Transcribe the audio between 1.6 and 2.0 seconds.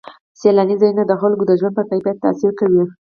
په